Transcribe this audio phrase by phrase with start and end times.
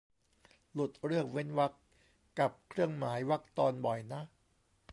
[0.73, 1.71] หลุดเรื่องเว้นวรรค
[2.39, 4.21] กับเครื่องหมายวรรคตอนบ่อยนะ